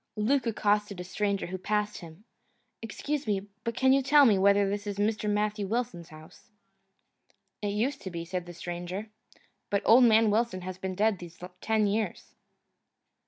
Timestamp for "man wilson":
10.05-10.61